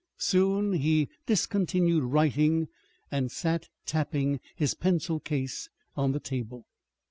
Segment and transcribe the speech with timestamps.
[0.17, 2.69] Soon he discontinued writing
[3.11, 6.65] and sat tapping his pencil case on the table.